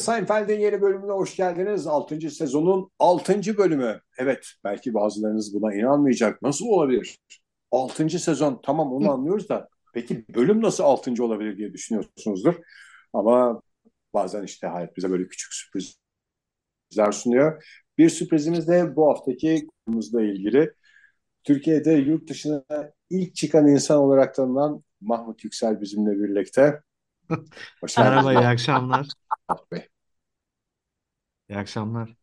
[0.00, 1.86] Seinfeld'in yeni bölümüne hoş geldiniz.
[1.86, 2.30] 6.
[2.30, 3.56] sezonun 6.
[3.56, 4.00] bölümü.
[4.18, 6.42] Evet, belki bazılarınız buna inanmayacak.
[6.42, 7.18] Nasıl olabilir?
[7.70, 8.18] 6.
[8.18, 11.24] sezon, tamam onu anlıyoruz da peki bölüm nasıl 6.
[11.24, 12.54] olabilir diye düşünüyorsunuzdur.
[13.12, 13.62] Ama
[14.14, 17.64] bazen işte hayat bize böyle küçük sürprizler sunuyor.
[17.98, 20.72] Bir sürprizimiz de bu haftaki konumuzla ilgili.
[21.44, 22.64] Türkiye'de yurt dışına
[23.10, 26.82] ilk çıkan insan olarak tanınan Mahmut Yüksel bizimle birlikte.
[27.80, 29.06] Hoş Merhaba, iyi akşamlar.
[29.72, 29.88] Bey.
[31.48, 32.16] İyi akşamlar.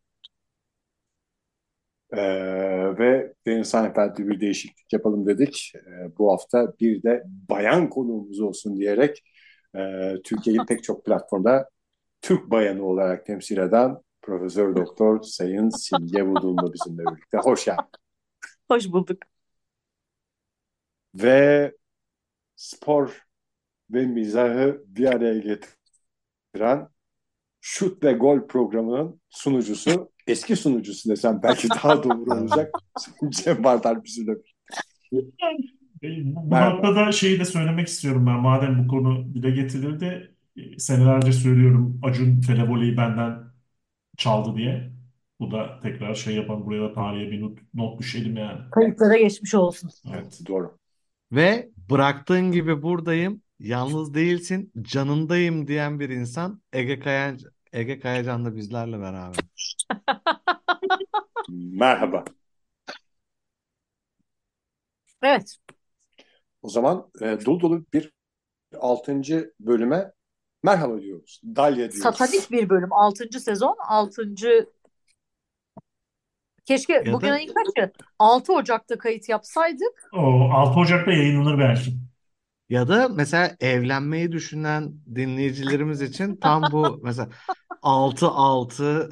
[2.12, 5.72] Ee, ve Deniz Seinfeld'de bir değişiklik yapalım dedik.
[5.76, 9.22] Ee, bu hafta bir de bayan konuğumuz olsun diyerek
[9.76, 11.70] e, Türkiye'yi pek çok platformda
[12.22, 17.38] Türk bayanı olarak temsil eden Profesör Doktor Sayın Simge Budullu bizimle birlikte.
[17.38, 17.84] Hoş geldin.
[18.68, 19.22] Hoş bulduk.
[21.14, 21.72] Ve
[22.56, 23.26] spor
[23.90, 26.88] ve mizahı bir araya getiren
[27.60, 32.70] Şut ve Gol programının sunucusu, eski sunucusu desem belki daha doğru olacak.
[33.30, 34.32] Cem Bardar bizimle
[36.02, 38.40] Bu noktada şeyi de söylemek istiyorum ben.
[38.40, 43.38] Madem bu konu dile getirildi, e, senelerce söylüyorum Acun Televole'yi benden
[44.16, 44.90] çaldı diye.
[45.40, 48.60] Bu da tekrar şey yapalım buraya da tarihe bir not, not düşelim yani.
[48.70, 49.90] Kayıtlara geçmiş olsun.
[50.14, 50.78] Evet doğru.
[51.32, 57.38] Ve bıraktığın gibi buradayım, yalnız değilsin, canındayım diyen bir insan Ege Kayan
[57.72, 59.36] Ege Kayacan da bizlerle beraber.
[61.48, 62.24] Merhaba.
[65.22, 65.56] Evet.
[66.62, 68.12] O zaman e, dolu dolu bir
[68.80, 70.12] altıncı bölüme
[70.62, 71.40] merhaba diyoruz.
[71.44, 71.98] Dalya diyoruz.
[71.98, 72.92] Satanik bir bölüm.
[72.92, 73.76] Altıncı sezon.
[73.88, 74.66] Altıncı
[76.64, 77.92] Keşke Ya bugün da ayın kaçı?
[78.18, 80.10] 6 Ocak'ta kayıt yapsaydık.
[80.12, 82.07] O 6 Ocak'ta yayınlanır belki.
[82.68, 87.28] Ya da mesela evlenmeyi düşünen dinleyicilerimiz için tam bu mesela
[87.82, 89.10] 6 6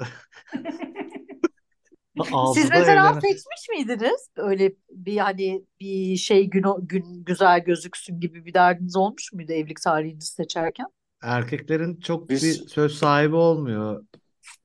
[2.45, 4.29] Siz 6'da mesela evlenen seçmiş miydiniz?
[4.37, 9.81] Öyle bir hani bir şey gün, gün güzel gözüksün gibi bir derdiniz olmuş muydu evlilik
[9.83, 10.87] tarihinizi seçerken?
[11.23, 14.07] erkeklerin çok bir Biz söz sahibi olmuyor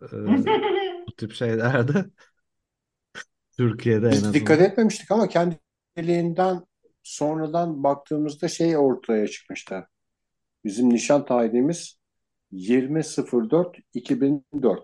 [0.01, 0.07] e,
[1.07, 2.05] bu tip şeylerde.
[3.57, 4.61] Türkiye'de en biz dikkat azından.
[4.61, 6.65] etmemiştik ama kendiliğinden
[7.03, 9.87] sonradan baktığımızda şey ortaya çıkmıştı.
[10.65, 11.99] Bizim nişan tarihimiz
[12.53, 14.79] 20.04.2004.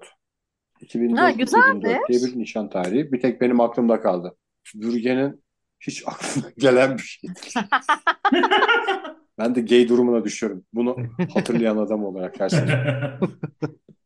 [1.16, 2.36] Ha 2004-2004 diye güzelmiş.
[2.36, 3.12] bir nişan tarihi.
[3.12, 4.38] Bir tek benim aklımda kaldı.
[4.76, 5.44] Bürge'nin
[5.80, 7.66] hiç aklına gelen bir şey değil.
[9.40, 10.66] Ben de gay durumuna düşüyorum.
[10.74, 10.98] Bunu
[11.34, 12.72] hatırlayan adam olarak sene.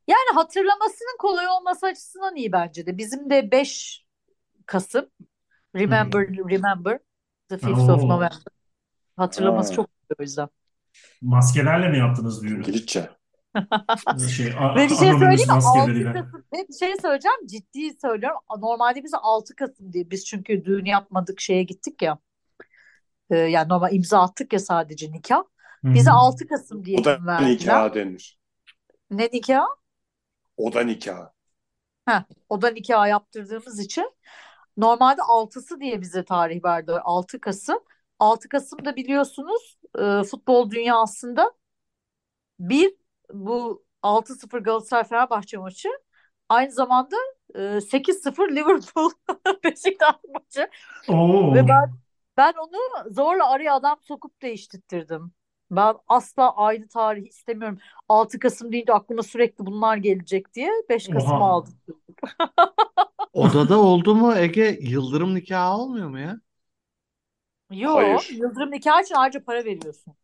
[0.08, 2.98] Yani hatırlamasının kolay olması açısından iyi bence de.
[2.98, 4.06] Bizim de 5
[4.66, 5.06] Kasım
[5.76, 7.00] Remember Remember
[7.52, 8.40] the 5th of Oo, November.
[9.18, 10.50] Hatırlaması Ha, çok iyi o yüzden.
[11.22, 12.58] maskelerle mi yaptınız düğünü?
[12.60, 13.10] İngilizce.
[14.36, 15.58] Şey, a- Ve bir şey anonimiz söyleyeyim mi?
[15.60, 16.12] 6 maskeleriyle.
[16.12, 18.40] Kasım ve bir şey söyleyeceğim ciddi söylüyorum.
[18.60, 22.18] Normalde bize 6 Kasım diye biz çünkü düğün yapmadık şeye gittik ya.
[23.30, 25.44] Ee, yani normal imza attık ya sadece nikah.
[25.84, 26.16] Hı Bize hı.
[26.16, 27.46] 6 Kasım diye O da verdiler.
[27.48, 28.40] nikah denir.
[29.10, 29.68] Ne nikah?
[30.58, 31.34] O da nikah.
[32.08, 34.12] Heh, o da nikah yaptırdığımız için
[34.82, 36.92] normalde 6'sı diye bize tarih verdi.
[36.92, 37.80] 6 Kasım.
[38.20, 41.52] 6 Kasım'da biliyorsunuz e, futbol dünyasında
[42.60, 42.94] bir
[43.34, 45.90] bu 6-0 Galatasaray Fenerbahçe maçı
[46.50, 47.16] aynı zamanda
[47.56, 49.12] e, 8-0 Liverpool
[49.64, 50.70] Beşiktaş maçı
[51.08, 51.54] Oo.
[51.54, 51.94] ve ben
[52.38, 55.32] ben onu zorla araya adam sokup değiştirdim.
[55.72, 57.80] Ben asla aynı tarihi istemiyorum.
[58.10, 61.46] 6 Kasım deyince aklıma sürekli bunlar gelecek diye 5 Kasım'ı Oha.
[61.46, 61.74] aldım.
[63.34, 66.42] Odada oldu mu Ege yıldırım nikahı olmuyor mu ya?
[67.72, 68.30] Yo, Hayır.
[68.30, 70.16] yıldırım nikah için ayrıca para veriyorsun.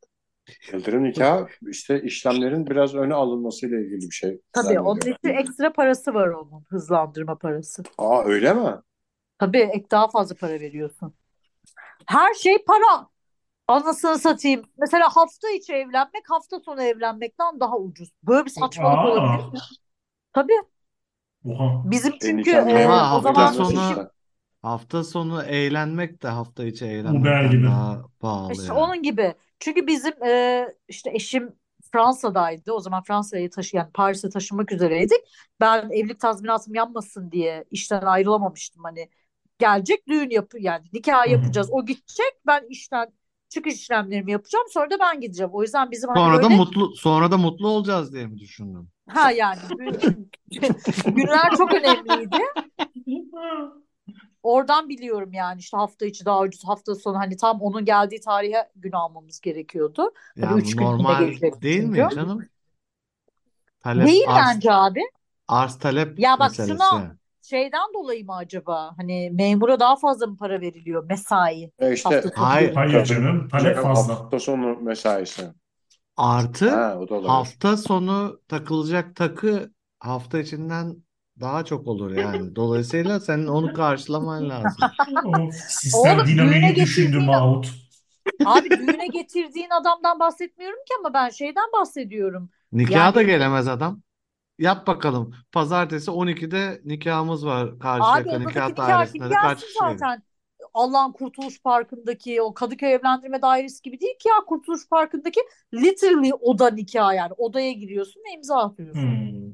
[0.73, 5.13] Yıldırım nikah işte işlemlerin biraz öne alınmasıyla ilgili bir şey Tabii onun zannediyorum.
[5.13, 7.83] için ekstra parası var onun, hızlandırma parası.
[7.97, 8.81] Aa öyle mi?
[9.39, 11.13] Tabii ek daha fazla para veriyorsun.
[12.07, 13.09] Her şey para.
[13.67, 14.63] Anasını satayım.
[14.77, 18.11] Mesela hafta içi evlenmek hafta sonu evlenmekten daha ucuz.
[18.23, 19.05] Böyle bir saçmalık Aa.
[19.05, 19.59] olabilir mi?
[20.33, 20.53] Tabii.
[21.43, 21.83] Oha.
[21.83, 24.11] Bizim çünkü nikah e, memuru Ama o hafta zaman sonu işim işte.
[24.61, 27.67] hafta sonu eğlenmek de hafta içi Uber eğlenmekten gibi.
[27.67, 28.73] daha pahalı işte yani.
[28.73, 29.35] onun gibi.
[29.59, 31.55] Çünkü bizim e, işte eşim
[31.93, 32.71] Fransa'daydı.
[32.73, 35.17] O zaman Fransa'ya taşı yani Paris'e taşınmak üzereydik.
[35.59, 38.83] Ben evlilik tazminatım yanmasın diye işten ayrılamamıştım.
[38.83, 39.09] Hani
[39.59, 41.31] gelecek düğün yapı yani nikah Hı hı.
[41.31, 41.69] yapacağız.
[41.71, 42.33] O gidecek.
[42.47, 43.13] Ben işten
[43.49, 44.65] çıkış işlemlerimi yapacağım.
[44.71, 45.51] Sonra da ben gideceğim.
[45.53, 48.89] O yüzden bizim hani Sonra da böyle mutlu sonra da mutlu olacağız diye mi düşündün?
[49.07, 50.31] Ha yani gün-
[51.15, 52.41] günler çok önemliydi.
[54.43, 58.69] Oradan biliyorum yani işte hafta içi daha ucuz hafta sonu hani tam onun geldiği tarihe
[58.75, 60.13] gün almamız gerekiyordu.
[60.35, 61.31] Tabii Yani üç normal
[61.61, 62.45] değil mi canım?
[63.79, 65.01] Talep Değil arz bence abi.
[65.47, 66.79] arz talep Ya bak meselesi.
[66.79, 68.93] şuna şeyden dolayı mı acaba?
[68.97, 72.75] Hani memura daha fazla mı para veriliyor mesai E işte hafta sonu Hayır.
[72.75, 73.49] Hayır canım.
[73.49, 74.13] Talep fazla.
[74.13, 75.47] hafta sonu mesaisi.
[76.17, 77.59] Artı Ha, o da olabilir.
[77.59, 81.03] hafta sonu takılacak takı hafta içinden
[81.39, 82.55] daha çok olur yani.
[82.55, 84.91] Dolayısıyla senin onu karşılaman lazım.
[85.23, 87.69] O sistem Oğlum düğüne dinamiği düşündü getirdiğin Mahmut.
[88.43, 92.49] abi düğüne getirdiğin adamdan bahsetmiyorum ki ama ben şeyden bahsediyorum.
[92.71, 94.01] Nikaha da Yani gelemez adam.
[94.59, 95.35] Yap bakalım.
[95.51, 99.85] Pazartesi 12'de nikahımız var abi Karşıyaka odadaki Nikah nikah Dairesi'nde kim de kaç gelsin kişi
[99.85, 100.05] gelir?
[100.05, 100.23] zaten.
[100.77, 105.39] Allah'ın Kurtuluş Parkı'ndaki o Kadıköy Evlendirme Dairesi gibi değil ki ya Kurtuluş Parkı'ndaki
[105.73, 109.01] literally oda nikah yani odaya giriyorsun ve imza atıyorsun.
[109.01, 109.51] Hmm.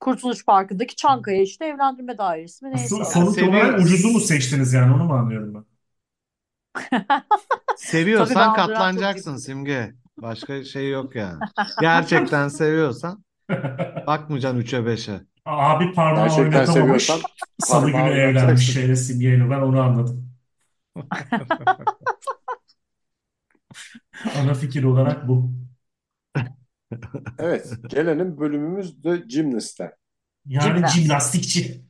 [0.00, 4.94] Kurtuluş Parkı'ndaki Çankaya işte evlendirme dairesi mi neyse So- sonuç olarak ucuzu mu seçtiniz yani
[4.94, 5.64] onu mu anlıyorum ben?
[6.90, 9.36] Tabii ben seviyorsan çok katlanacaksın.
[9.36, 9.94] Simge.
[10.18, 11.38] Başka şey yok yani.
[11.80, 13.24] Gerçekten seviyorsan
[14.06, 15.20] bakmayacaksın 3'e 5'e.
[15.48, 16.74] Abi parmağı Gerçekten oynatamamış.
[16.74, 17.20] seviyorsan
[17.58, 18.72] Salı parmağı günü evlenmiş oynatacaksın.
[18.72, 20.30] şeyle Simge'yle ben onu anladım.
[24.34, 25.52] Ana fikir olarak bu.
[27.38, 29.96] Evet, gelelim bölümümüz de Gymnast'e.
[30.46, 30.94] Yani Jimnast.
[30.94, 31.84] jimnastikçi.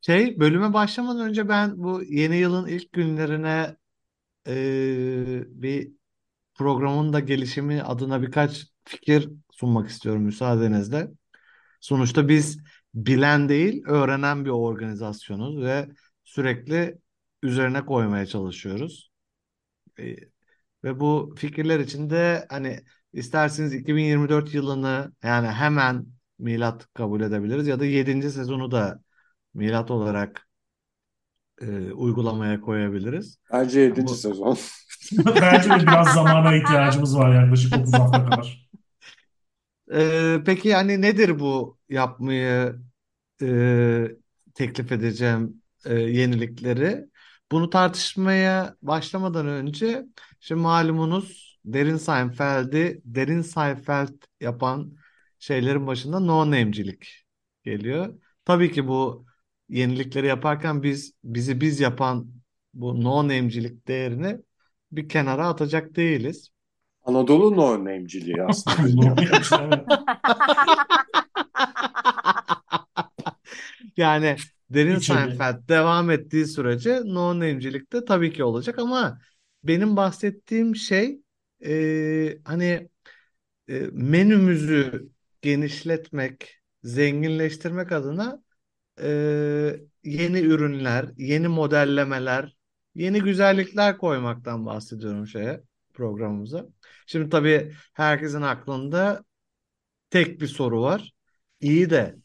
[0.00, 3.76] Şey bölüme başlamadan önce ben bu yeni yılın ilk günlerine
[4.48, 5.92] eee, bir
[6.54, 11.08] programın da gelişimi adına birkaç fikir sunmak istiyorum müsaadenizle.
[11.80, 12.58] Sonuçta biz
[12.94, 15.88] bilen değil, öğrenen bir organizasyonuz ve
[16.24, 16.98] sürekli
[17.42, 19.10] üzerine koymaya çalışıyoruz.
[19.98, 20.16] E,
[20.84, 22.80] ve bu fikirler içinde hani
[23.12, 26.06] isterseniz 2024 yılını yani hemen
[26.38, 28.30] milat kabul edebiliriz ya da 7.
[28.30, 29.00] sezonu da
[29.54, 30.48] milat olarak
[31.60, 33.38] e, uygulamaya koyabiliriz.
[33.52, 34.02] Bence 7.
[34.06, 34.58] Bu sezon.
[35.40, 38.63] Bence de biraz zamana ihtiyacımız var yaklaşık 30 hafta kadar.
[39.92, 42.76] Ee, peki yani nedir bu yapmayı
[43.42, 44.08] e,
[44.54, 47.06] teklif edeceğim e, yenilikleri?
[47.52, 50.06] Bunu tartışmaya başlamadan önce
[50.40, 54.96] şimdi malumunuz Derin Seinfeld'i Derin Seinfeld yapan
[55.38, 57.26] şeylerin başında no name'cilik
[57.64, 58.14] geliyor.
[58.44, 59.26] Tabii ki bu
[59.68, 62.32] yenilikleri yaparken biz bizi biz yapan
[62.74, 64.38] bu no name'cilik değerini
[64.92, 66.50] bir kenara atacak değiliz.
[67.04, 69.14] Anadolu no name'ciliği aslında.
[73.96, 74.36] Yani
[74.70, 75.18] Derin İçeri.
[75.18, 79.18] Seinfeld devam ettiği sürece no name'cilik de tabii ki olacak ama
[79.64, 81.20] benim bahsettiğim şey
[81.64, 82.88] e, hani
[83.68, 85.08] e, menümüzü
[85.42, 88.42] genişletmek, zenginleştirmek adına
[89.02, 89.08] e,
[90.04, 92.56] yeni ürünler, yeni modellemeler,
[92.94, 95.60] yeni güzellikler koymaktan bahsediyorum şeye
[95.94, 96.66] programımıza.
[97.06, 99.24] Şimdi tabii herkesin aklında
[100.10, 101.12] tek bir soru var.
[101.60, 102.16] İyi de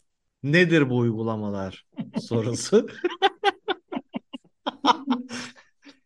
[0.43, 1.85] nedir bu uygulamalar
[2.21, 2.89] sorusu.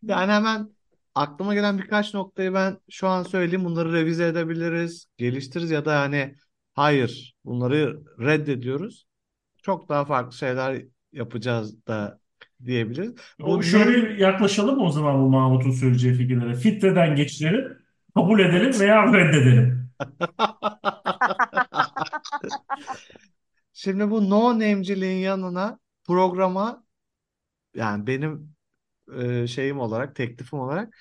[0.02, 0.70] Yani hemen
[1.14, 3.64] aklıma gelen birkaç noktayı ben şu an söyleyeyim.
[3.64, 6.34] Bunları revize edebiliriz, geliştiririz ya da hani
[6.74, 9.06] hayır bunları reddediyoruz.
[9.62, 12.20] Çok daha farklı şeyler yapacağız da
[12.64, 13.14] diyebiliriz.
[13.42, 16.54] O Bu şöyle yaklaşalım o zaman bu Mahmut'un söyleyeceği fikirlere?
[16.54, 17.78] Filtreden geçirelim,
[18.14, 19.90] kabul edelim veya reddedelim.
[23.72, 26.84] Şimdi bu no name'ciliğin yanına programa
[27.74, 28.56] yani benim
[29.16, 30.96] e, şeyim olarak, teklifim olarak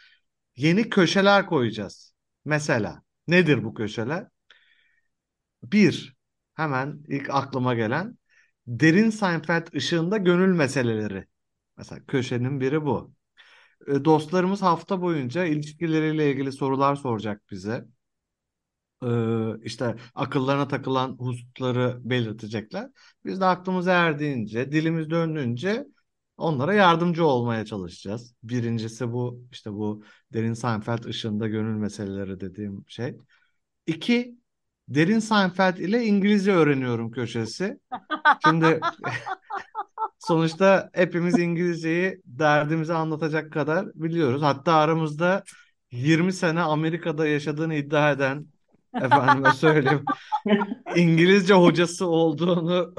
[0.55, 2.15] yeni köşeler koyacağız.
[2.45, 4.27] Mesela nedir bu köşeler?
[5.63, 6.15] Bir,
[6.55, 8.17] hemen ilk aklıma gelen
[8.67, 11.27] derin Seinfeld ışığında gönül meseleleri.
[11.77, 13.13] Mesela köşenin biri bu.
[13.87, 17.85] E, Dostlarımız hafta boyunca ilişkileriyle ilgili sorular soracak bize.
[19.03, 19.07] Ee,
[19.63, 22.89] işte akıllarına takılan hususları belirtecekler.
[23.25, 25.85] Biz de aklımız erdiğince, dilimiz döndüğünce
[26.37, 28.35] onlara yardımcı olmaya çalışacağız.
[28.43, 33.17] Birincisi bu işte bu Derin Seinfeld ışığında gönül meseleleri dediğim şey.
[33.87, 34.37] İki,
[34.89, 37.79] Derin Seinfeld ile İngilizce öğreniyorum köşesi.
[38.45, 38.79] Şimdi
[40.23, 44.41] sonuçta hepimiz İngilizceyi derdimizi anlatacak kadar biliyoruz.
[44.41, 45.43] Hatta aramızda
[45.91, 48.47] 20 sene Amerika'da yaşadığını iddia eden
[48.95, 50.05] efendime söyleyeyim
[50.95, 52.93] İngilizce hocası olduğunu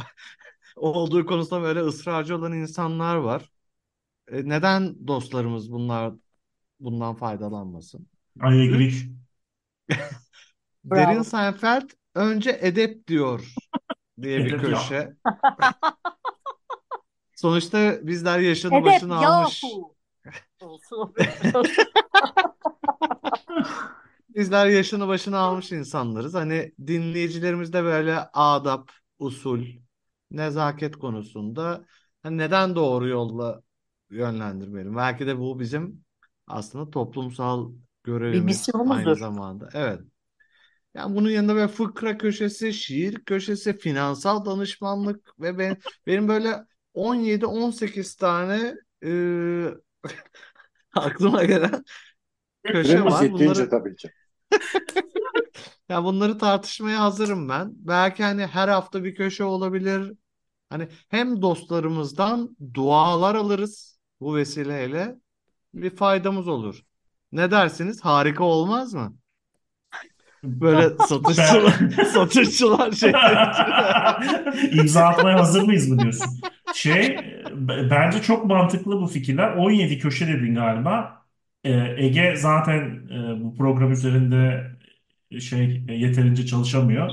[0.76, 3.50] olduğu konusunda böyle ısrarcı olan insanlar var.
[4.28, 6.14] E, neden dostlarımız bunlar
[6.80, 8.08] bundan faydalanmasın?
[8.36, 8.92] I agree.
[10.84, 11.22] Derin.
[11.22, 13.54] Seinfeld önce edep diyor
[14.22, 15.12] diye bir köşe.
[17.44, 19.62] Sonuçta bizler yaşını Edep başını almış.
[19.64, 19.94] yahu.
[20.62, 21.14] Olsun.
[24.28, 26.34] Bizler yaşını başına almış insanlarız.
[26.34, 29.64] Hani dinleyicilerimiz de böyle adap, usul,
[30.30, 31.84] nezaket konusunda
[32.22, 33.62] hani neden doğru yolla
[34.10, 34.96] yönlendirmeyelim?
[34.96, 36.04] Belki de bu bizim
[36.46, 37.72] aslında toplumsal
[38.04, 39.68] görevimiz aynı zamanda.
[39.72, 40.00] Evet.
[40.94, 48.16] Yani bunun yanında böyle fıkra köşesi, şiir köşesi, finansal danışmanlık ve ben, benim böyle 17-18
[48.16, 48.74] tane
[49.04, 49.10] e,
[50.94, 51.84] aklıma gelen
[52.64, 53.32] köşe var.
[53.32, 54.10] Bunları tabii ki.
[55.88, 57.72] ya bunları tartışmaya hazırım ben.
[57.74, 60.12] Belki hani her hafta bir köşe olabilir.
[60.70, 65.16] Hani hem dostlarımızdan dualar alırız bu vesileyle
[65.74, 66.80] bir faydamız olur.
[67.32, 68.00] Ne dersiniz?
[68.04, 69.16] Harika olmaz mı?
[70.44, 71.72] Böyle satışçılar,
[72.12, 73.12] satışçılar şey.
[74.72, 76.40] İmza atmaya hazır mıyız mı diyorsun?
[76.74, 77.16] Şey,
[77.90, 79.56] bence çok mantıklı bu fikirler.
[79.56, 81.22] 17 köşe dedin galiba.
[81.64, 84.70] Ee, Ege zaten e, bu program üzerinde
[85.40, 87.10] şey e, yeterince çalışamıyor.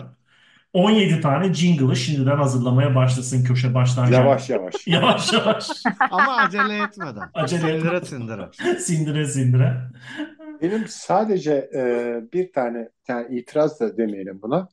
[0.74, 4.14] 17 tane jingle'ı şimdiden hazırlamaya başlasın köşe başlarken.
[4.14, 4.74] Yavaş yavaş.
[4.88, 5.70] Yavaş yavaş.
[6.12, 7.30] Ama acele etmeden.
[7.34, 8.02] Acele etme.
[8.02, 8.50] Sindire sindire.
[8.80, 9.78] Sindire sindire.
[10.62, 11.82] Benim sadece e,
[12.34, 14.70] bir tane, yani itiraz da demeyelim buna.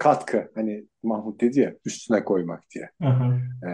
[0.00, 0.50] Katkı.
[0.54, 2.90] Hani Mahmut dedi ya üstüne koymak diye.
[3.02, 3.32] Aha.
[3.66, 3.70] E,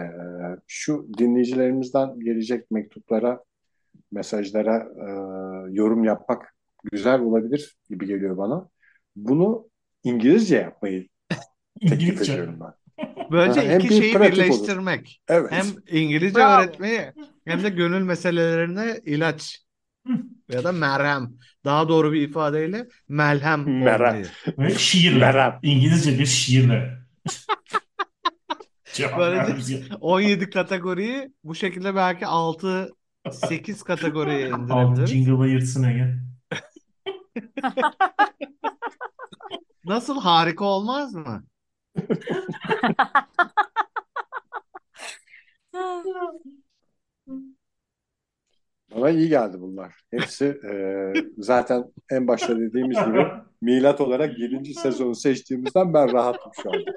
[0.67, 3.43] şu dinleyicilerimizden gelecek mektuplara,
[4.11, 5.05] mesajlara e,
[5.73, 6.55] yorum yapmak
[6.91, 8.69] güzel olabilir gibi geliyor bana.
[9.15, 9.69] Bunu
[10.03, 11.07] İngilizce yapmayı
[11.81, 12.33] teklif İngilizce.
[12.33, 12.73] ediyorum ben.
[13.31, 14.25] Böylece Ha, iki bir şeyi olur.
[14.31, 15.21] birleştirmek.
[15.27, 15.51] Evet.
[15.51, 16.63] Hem İngilizce Bravo.
[16.63, 17.01] öğretmeyi
[17.45, 19.65] hem de gönül meselelerine ilaç
[20.49, 21.29] ya da merhem.
[21.67, 24.07] Daha doğru bir ifadeyle melhem Merhem.
[24.07, 24.25] olmayı.
[24.57, 25.19] Ve şiirle.
[25.19, 25.59] Merhaba.
[25.63, 26.97] İngilizce bir şiirle.
[28.93, 32.89] Cevap Böylece vermemiz 17 kategoriyi bu şekilde belki 6
[33.31, 35.09] 8 kategoriye Al indirebiliriz.
[35.09, 36.15] jingle'ı yırtsın Ege.
[39.85, 41.43] Nasıl harika olmaz mı?
[48.91, 50.21] Bana iyi geldi bunlar.
[50.21, 53.27] Hepsi e, zaten en başta dediğimiz gibi
[53.61, 54.73] milat olarak 7.
[54.73, 56.91] sezonu seçtiğimizden ben rahatım şu anda.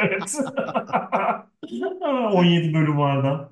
[0.00, 0.36] Evet.
[2.34, 3.50] 17 bölüm vardı.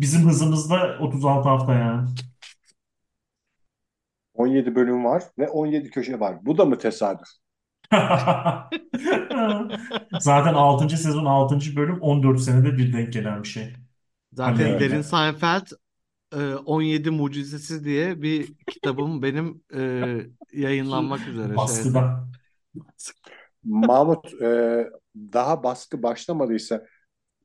[0.00, 2.08] Bizim hızımızda 36 hafta yani.
[4.34, 6.36] 17 bölüm var ve 17 köşe var.
[6.42, 7.28] Bu da mı tesadüf?
[10.20, 10.96] Zaten 6.
[10.96, 11.76] sezon 6.
[11.76, 13.72] bölüm 14 senede bir denk gelen bir şey.
[14.32, 14.80] Zaten Evet.
[14.80, 15.66] Derin Seinfeld
[16.64, 20.14] 17 Mucizesi diye bir kitabım benim e,
[20.52, 21.56] yayınlanmak üzere.
[21.56, 22.28] Baskıda.
[23.64, 24.84] Mahmut e,
[25.16, 26.86] daha baskı başlamadıysa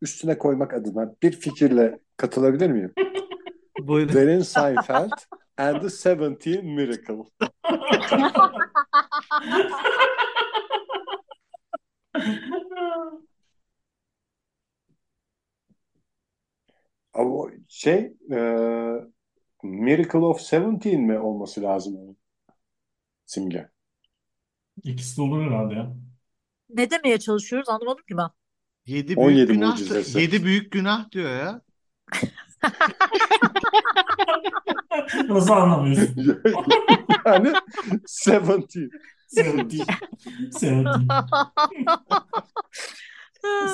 [0.01, 2.93] üstüne koymak adına bir fikirle katılabilir miyim?
[3.81, 4.13] Buyurun.
[4.13, 5.11] Derin Seinfeld
[5.57, 7.23] and the Seventeen Miracle.
[8.13, 8.31] Ama
[12.15, 13.21] o
[17.67, 18.39] şey e,
[19.63, 22.17] Miracle of Seventeen mi olması lazım onun
[23.25, 23.69] simge?
[24.83, 25.93] İkisi de olur herhalde ya.
[26.69, 28.29] Ne demeye çalışıyoruz anlamadım ki ben.
[28.85, 30.19] 7 büyük 17 günah mucizesi.
[30.19, 31.61] 7 büyük günah diyor ya.
[35.29, 36.41] Nasıl anlamıyorsun?
[37.25, 37.53] yani
[38.05, 38.89] Seventeen.
[39.27, 39.85] Seventeen.
[40.51, 41.07] Seventeen.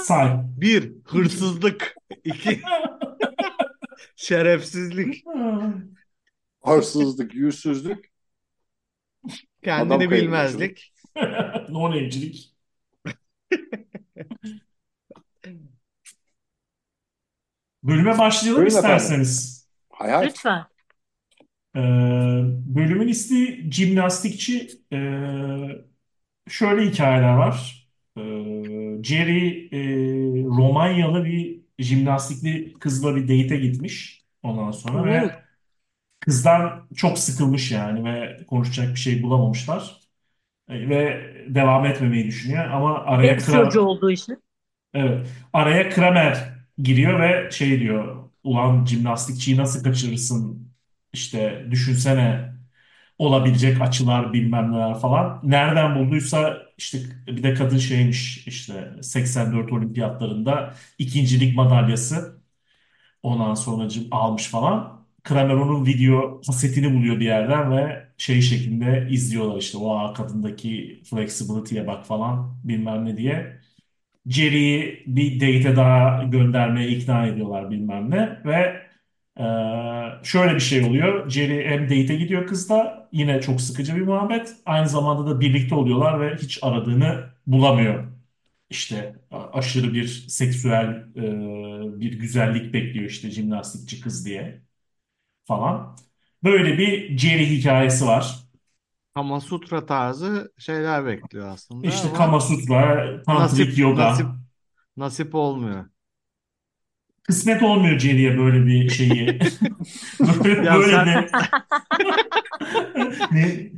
[0.04, 0.32] Say.
[0.62, 2.62] 1 hırsızlık, 2
[4.16, 5.24] şerefsizlik,
[6.64, 8.12] Hırsızlık, yüzsüzlük.
[9.64, 10.94] kendini Adam bilmezlik.
[11.70, 12.56] No name'cilik.
[17.84, 19.68] Bölüme başlayalım Buyurun isterseniz.
[19.90, 20.26] Hay hay.
[20.28, 20.66] Lütfen.
[21.76, 21.80] Ee,
[22.76, 24.70] bölümün ismi jimnastikçi.
[24.94, 24.98] Ee,
[26.50, 27.85] şöyle hikayeler var.
[28.18, 29.80] Ee, Jerry e,
[30.46, 35.06] Romanyalı bir jimnastikli kızla bir date'e gitmiş ondan sonra Oo.
[35.06, 35.36] ve
[36.20, 40.02] kızdan çok sıkılmış yani ve konuşacak bir şey bulamamışlar.
[40.70, 44.44] Ee, ve devam etmemeyi düşünüyor ama araya kral çocuğu olduğu için.
[44.94, 45.28] Evet.
[45.54, 48.30] Araya Kramer giriyor ve şey diyor.
[48.44, 50.72] Ulan jimnastikçiyi nasıl kaçırırsın?
[51.14, 52.54] İşte düşünsene
[53.20, 55.42] olabilecek açılar bilmem neler falan.
[55.44, 62.42] Nereden bulduysa işte bir de kadın şeymiş işte 84 olimpiyatlarında ikincilik madalyası
[63.24, 65.06] ondan sonra almış falan.
[65.24, 71.88] Kramer onun video kasetini buluyor bir yerden ve şey şeklinde izliyorlar işte o kadındaki flexibility'ye
[71.88, 73.62] bak falan bilmem ne diye.
[74.28, 78.85] Jerry'i bir date'e daha göndermeye ikna ediyorlar bilmem ne ve
[79.40, 79.44] Ee,
[80.24, 81.30] şöyle bir şey oluyor.
[81.30, 83.10] Jerry hem date'e gidiyor kızla.
[83.12, 84.54] Yine çok sıkıcı bir muhabbet.
[84.66, 88.06] Aynı zamanda da birlikte oluyorlar ve hiç aradığını bulamıyor.
[88.70, 94.62] İşte a- aşırı bir seksüel e, bir güzellik bekliyor işte jimnastikçi kız diye
[95.46, 95.98] falan.
[96.44, 98.36] Böyle bir Jerry hikayesi var.
[99.14, 104.18] Kama Sutra tarzı şeyler bekliyor aslında İşte ama Kama Sutra, Tantrik nasip Yoga.
[104.18, 104.28] nasip
[104.98, 105.86] nasip olmuyor.
[107.28, 109.40] Kısmet olmuyor Jerry'e böyle bir şeyi.
[110.44, 111.32] Böyle, Ya böyle sen bir
[113.32, 113.72] ne?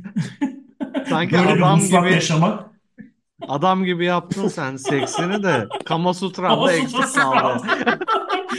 [1.08, 2.64] sanki Böyle bir adam vuslat gibi yaşamak.
[3.48, 7.66] adam gibi yaptın sen seksini de Kama Sutra'da eksik kaldı.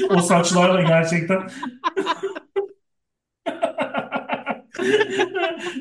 [0.10, 1.50] O saçlarla gerçekten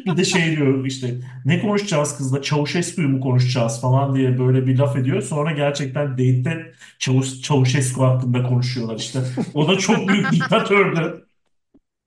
[0.06, 4.78] bir de şey diyor işte ne konuşacağız kızla Çavuşescu'yu mu konuşacağız falan diye böyle bir
[4.78, 5.22] laf ediyor.
[5.22, 9.20] Sonra gerçekten date'te Çavuş, Çavuşescu hakkında konuşuyorlar işte.
[9.54, 11.27] O da çok büyük diktatördü.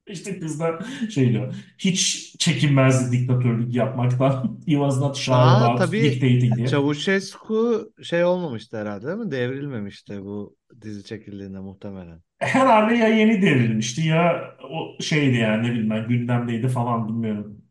[0.08, 1.55] İşte kızlar şey diyor.
[1.77, 4.60] Hiç çekinmezdi diktatörlük yapmaktan.
[4.65, 6.67] He was not shy Daha about tabii dictating diye.
[6.67, 9.31] Çavuşescu şey olmamıştı herhalde değil mi?
[9.31, 12.22] Devrilmemişti bu dizi çekildiğinde muhtemelen.
[12.39, 17.62] Herhalde ya yeni devrilmişti ya o şeydi yani ne bileyim ben gündemdeydi falan bilmiyorum.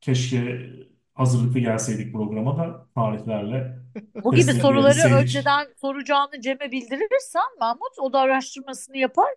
[0.00, 0.70] Keşke
[1.14, 3.78] hazırlıklı gelseydik programa da tarihlerle
[4.24, 9.28] Bu gibi soruları önceden soracağını Cem'e bildirirsen Mahmut o da araştırmasını yapar.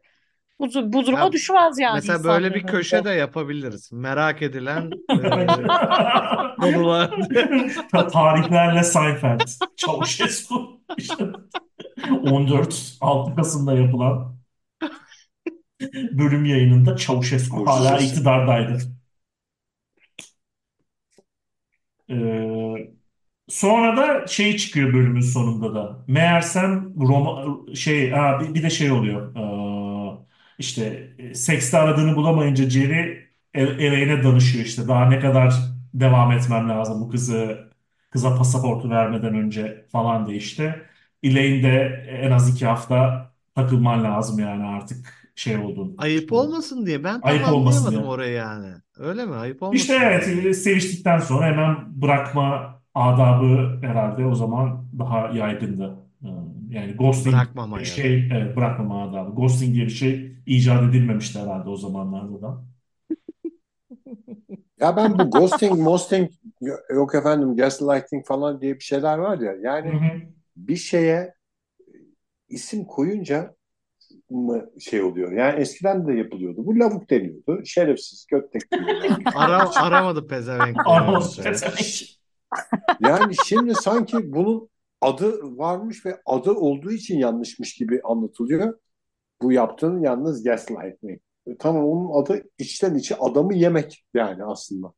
[0.59, 3.91] Bu, bu duruma Ya düşmez yani mesela böyle bir köşe de yapabiliriz.
[3.91, 5.47] Merak edilen e,
[6.61, 7.11] konular.
[7.91, 9.47] Ta- Tarihlerle Seinfeld.
[9.75, 10.79] Çavuşescu.
[10.97, 11.27] İşte
[12.11, 14.39] 14 6 Kasım'da yapılan
[16.11, 18.77] bölüm yayınında Çavuşescu hala iktidardaydı.
[22.09, 22.93] Ee,
[23.49, 26.05] sonra da şey çıkıyor bölümün sonunda da.
[26.07, 29.35] Meğersem Roma şey ha, bir, bir de şey oluyor.
[29.35, 29.39] Ee,
[30.59, 34.87] işte e, sekste aradığını bulamayınca Jerry Elaine'e danışıyor işte.
[34.87, 35.53] Daha ne kadar
[35.93, 37.69] devam etmem lazım bu kızı
[38.11, 40.85] kıza pasaportu vermeden önce falan diye işte.
[41.23, 41.79] Elaine de
[42.23, 45.97] en az iki hafta takılman lazım yani artık şey oldun.
[45.97, 48.05] Ayıp olmasın diye ben tam ayıp olmasın anlayamadım diye.
[48.05, 48.75] orayı yani.
[48.97, 49.35] Öyle mi?
[49.35, 50.49] Ayıp İşte olmasın evet diye.
[50.49, 55.95] e, seviştikten sonra hemen bırakma adabı herhalde o zaman daha yaygındı.
[56.23, 56.27] Ee,
[56.69, 57.95] Yani ghosting Bırakmama bir ya da.
[57.95, 59.35] şey, evet, bırakmama adabı.
[59.35, 62.63] Ghosting diye bir şey icat edilmemişti herhalde o zamanlarda da.
[64.79, 66.31] Ya ben bu ghosting, mosting
[66.93, 69.51] yok efendim gaslighting falan diye bir şeyler var ya.
[69.51, 70.21] Hı Yani hı.
[70.57, 71.33] bir şeye
[72.49, 73.55] isim koyunca
[74.29, 75.31] mı şey oluyor?
[75.31, 76.65] Yani eskiden de yapılıyordu.
[76.65, 77.65] Bu lavuk deniyordu.
[77.65, 79.23] Şerefsiz, deniyordu.
[79.35, 81.21] Ara, aramadı pezevenk deniyordu.
[81.21, 82.19] Schwarzenegger.
[82.99, 84.69] Yani şimdi sanki bunun
[85.01, 88.79] adı varmış ve adı olduğu için yanlışmış gibi anlatılıyor.
[89.41, 91.21] Bu yaptığın yalnız gaslighting.
[91.47, 94.93] E, Tamam onun adı içten içe adamı yemek yani aslında.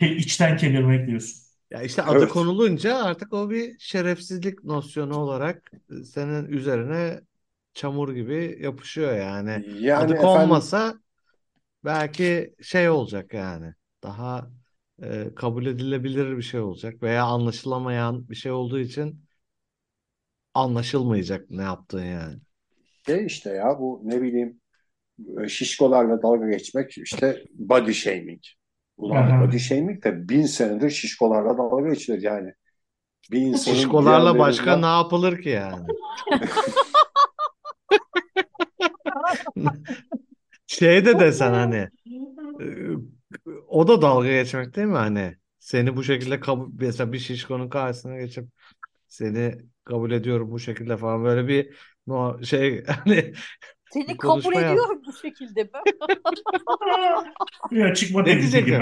[0.00, 1.46] İçten kemirmek diyorsun.
[1.70, 2.28] Ya işte adı Evet.
[2.28, 5.70] konulunca artık o bir şerefsizlik nosyonu olarak
[6.04, 7.20] senin üzerine
[7.74, 9.62] çamur gibi yapışıyor yani.
[9.94, 10.94] Adı Yani efendim konmasa
[11.84, 13.74] belki şey olacak yani.
[14.02, 14.50] Daha
[15.02, 19.24] e, kabul edilebilir bir şey olacak veya anlaşılamayan bir şey olduğu için
[20.54, 22.38] anlaşılmayacak ne yaptığın yani.
[23.06, 24.60] şey işte ya bu ne bileyim
[25.48, 28.40] şişkolarla dalga geçmek işte body shaming.
[28.96, 29.46] Ulan Aha.
[29.46, 32.52] body shaming de bin senedir şişkolarla dalga geçilir yani.
[33.30, 35.86] Bir insanın Şişkolarla başka ne yapılır ki yani?
[40.66, 41.88] Şey de desen hani
[43.68, 45.36] o da dalga geçmek değil mi hani?
[45.58, 48.48] Seni bu şekilde kabul mesela bir şişkonun karşısına geçip
[49.08, 53.32] seni kabul ediyorum bu şekilde falan böyle bir no, şey hani
[53.90, 54.72] Seni kabul yap.
[54.72, 55.70] ediyorum bu şekilde mi?
[57.70, 58.80] Ya çıkma Ne diyeceksin?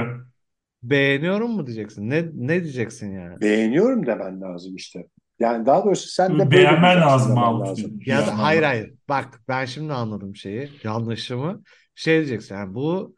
[0.82, 2.10] Beğeniyorum mu diyeceksin?
[2.10, 3.40] Ne ne diyeceksin yani?
[3.40, 5.06] beğeniyorum demen lazım işte.
[5.38, 8.94] Yani daha doğrusu sen de Beğenmen diyeceksin lazım bir Ya da hayır hayır.
[9.08, 11.62] Bak ben şimdi anladım şeyi, yanlışımı.
[11.94, 13.14] Şey diyeceksin yani bu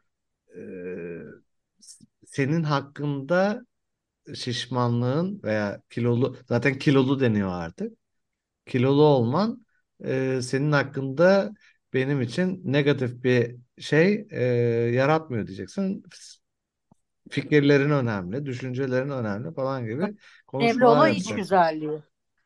[0.57, 0.61] e,
[2.27, 3.63] senin hakkında
[4.35, 7.93] şişmanlığın veya kilolu zaten kilolu deniyor artık.
[8.67, 9.67] Kilolu olman
[10.05, 11.51] e, senin hakkında
[11.95, 14.45] benim için negatif bir şey e,
[14.95, 16.05] yaratmıyor diyeceksin.
[17.31, 20.15] Fikirlerin önemli, düşüncelerin önemli falan gibi
[20.47, 22.03] konuşmalar olan iç güzelliği.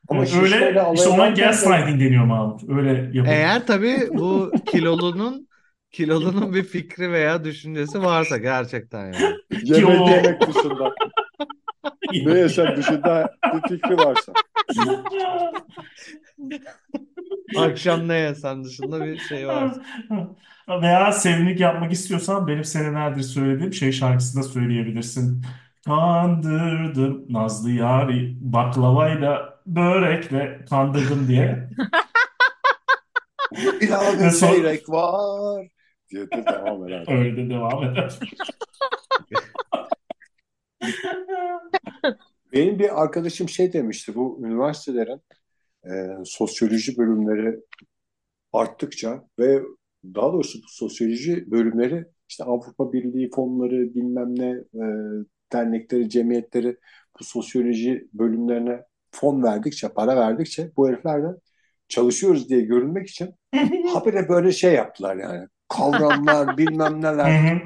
[0.08, 2.68] Ama Öyle işte ona gaslighting deniyor Mahmut.
[2.68, 5.48] Öyle yapıp Eğer tabii bu kilolunun
[5.94, 9.36] kilolunun bir fikri veya düşüncesi varsa gerçekten yani.
[9.64, 10.94] yemek yemek dışında
[12.12, 14.32] ne yesem dışında bir fikri varsa.
[17.58, 19.72] Akşam ne yesen dışında bir şey var.
[20.68, 25.44] Veya sevimlilik yapmak istiyorsan benim senelerdir söylediğim şey şarkısını da söyleyebilirsin.
[25.86, 31.68] Kandırdım Nazlı yari baklavayla börekle kandırdım diye.
[33.80, 35.73] İlave Ve son- seyrek var.
[36.14, 37.04] Diye de devam eder.
[37.08, 38.18] Öyle de devam eder.
[42.52, 44.14] Benim bir arkadaşım şey demişti.
[44.14, 45.20] Bu üniversitelerin
[45.84, 45.90] e,
[46.24, 47.60] sosyoloji bölümleri
[48.52, 49.62] arttıkça ve
[50.04, 54.84] daha doğrusu bu sosyoloji bölümleri işte Avrupa Birliği fonları bilmem ne e,
[55.52, 56.76] dernekleri, cemiyetleri
[57.20, 61.36] bu sosyoloji bölümlerine fon verdikçe, para verdikçe bu heriflerden
[61.88, 63.34] çalışıyoruz diye görünmek için
[63.92, 65.48] habire böyle şey yaptılar yani.
[65.76, 67.62] Kavramlar, bilmem neler.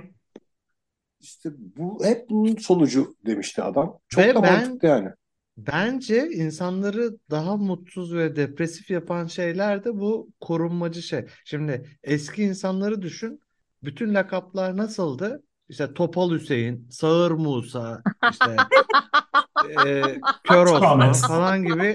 [1.21, 3.99] İşte bu hep bunun sonucu demişti adam.
[4.09, 5.09] Çok Ve da ben- mantıklı yani.
[5.57, 11.27] Bence insanları daha mutsuz ve depresif yapan şeyler de bu korunmacı şey.
[11.44, 13.40] Şimdi eski insanları düşün.
[13.83, 15.42] Bütün lakaplar nasıldı?
[15.68, 18.57] İşte Topal Hüseyin, Sağır Musa, işte
[19.87, 20.02] e,
[20.44, 21.16] Kör Ahmet.
[21.16, 21.94] falan gibi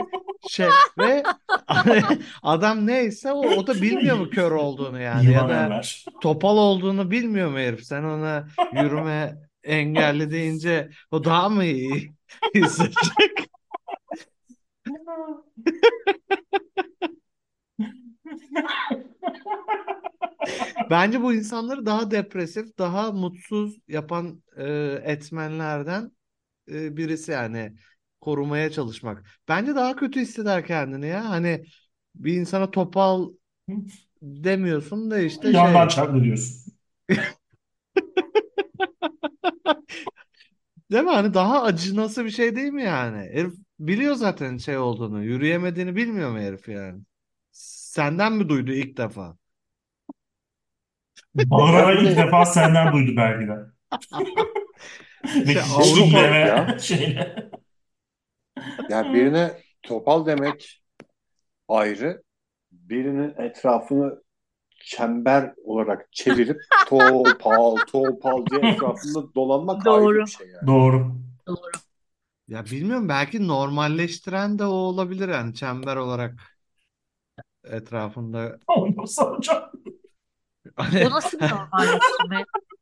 [0.50, 1.24] şey ve
[2.44, 6.06] adam neyse o, o da bilmiyor mu kör olduğunu yani ya Yılan da Enver.
[6.22, 7.84] topal olduğunu bilmiyor mu herif?
[7.86, 12.14] Sen ona yürüme engelli deyince o daha mı iyi
[12.56, 13.48] hissedecek?
[20.90, 24.64] Bence bu insanları daha depresif, daha mutsuz yapan e,
[25.04, 26.12] etmenlerden
[26.72, 27.76] e, birisi yani
[28.22, 29.26] korumaya çalışmak.
[29.48, 31.30] Bence daha kötü hisseder kendini ya.
[31.30, 31.66] Hani
[32.16, 33.30] bir insana topal
[34.22, 35.96] demiyorsun da işte Yandan şey.
[35.98, 36.74] çarptı diyorsun.
[40.92, 41.10] Değil mi?
[41.10, 43.18] Hani daha acınası bir şey değil mi yani?
[43.18, 45.24] Herif biliyor zaten şey olduğunu.
[45.24, 47.02] Yürüyemediğini bilmiyor mu herif yani?
[47.52, 49.38] Senden mi duydu ilk defa?
[51.36, 53.56] Bağırarak ilk defa senden duydu belki de.
[55.24, 56.80] Ve Şey, Avrupa ya.
[56.82, 57.50] şeyle.
[58.90, 59.52] Yani birine
[59.84, 60.84] topal demek
[61.68, 62.24] ayrı,
[62.72, 64.24] birinin etrafını
[64.86, 70.26] çember olarak çevirip topal topal diye etrafında dolanmak ayrı Doğru.
[70.26, 70.68] bir şey yani.
[70.68, 71.16] Doğru.
[71.48, 71.72] Doğru.
[72.48, 76.34] Ya bilmiyorum belki normalleştiren de o olabilir yani çember olarak
[77.64, 78.60] etrafında.
[78.68, 79.64] Onu soracağım.
[80.76, 82.46] Hani- O nasıl bir normalleştirme?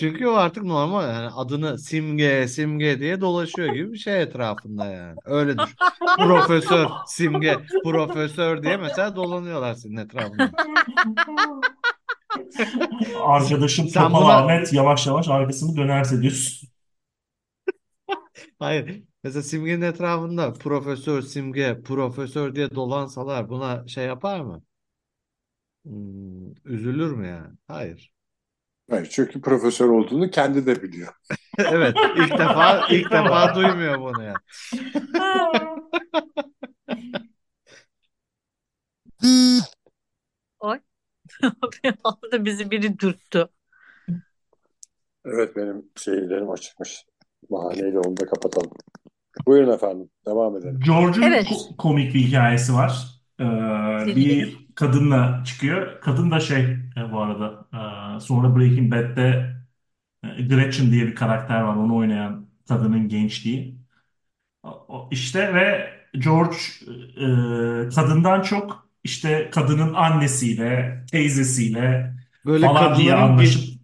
[0.00, 5.18] Çünkü o artık normal yani adını simge simge diye dolaşıyor gibi bir şey etrafında yani.
[5.24, 5.76] Öyle düşün.
[6.16, 10.50] Profesör simge profesör diye mesela dolanıyorlar senin etrafında.
[13.24, 16.68] Arkadaşım Sen Topal buna- Ahmet yavaş yavaş arkasını dönerse diyorsun.
[18.58, 19.02] Hayır.
[19.24, 24.62] Mesela simgenin etrafında profesör simge profesör diye dolansalar buna şey yapar mı?
[25.84, 27.54] Hmm, üzülür mü yani?
[27.68, 28.12] Hayır.
[28.92, 31.12] Hayır, çünkü profesör olduğunu kendi de biliyor.
[31.58, 34.38] Evet, ilk defa ilk defa duymuyor bunu yani.
[41.84, 43.48] Bir anda bizi biri dürttü.
[45.24, 47.04] Evet benim şeylerim açıkmış.
[47.50, 48.70] Bahaneyle onu da kapatalım.
[49.46, 50.80] Buyurun efendim, devam edelim.
[50.86, 51.46] George'un Evet.
[51.46, 53.22] ko- komik bir hikayesi var.
[53.40, 53.44] Ee,
[54.16, 56.00] bir kadınla çıkıyor.
[56.00, 56.62] Kadın da şey
[56.96, 57.66] e, bu arada
[58.16, 59.56] e, sonra Breaking Bad'de
[60.24, 61.76] e, Gretchen diye bir karakter var.
[61.76, 63.78] Onu oynayan kadının gençliği.
[64.62, 66.56] O- o- İşte ve George
[67.86, 73.82] e, kadından çok işte kadının annesiyle, teyzesiyle Böyle falan diye kadınların anlaşıp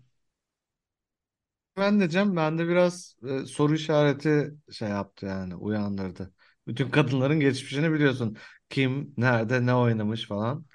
[1.77, 6.35] Ben de Cem, bende biraz e, soru işareti şey yaptı yani uyandırdı.
[6.67, 8.37] Bütün kadınların geçmişini biliyorsun.
[8.71, 10.67] Kim, nerede, ne oynamış falan.